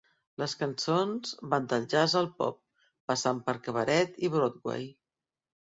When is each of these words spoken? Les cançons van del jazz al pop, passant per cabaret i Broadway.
Les 0.43 0.53
cançons 0.61 1.33
van 1.51 1.67
del 1.75 1.85
jazz 1.93 2.17
al 2.23 2.31
pop, 2.41 2.59
passant 3.13 3.47
per 3.51 3.59
cabaret 3.69 4.21
i 4.27 4.35
Broadway. 4.39 4.91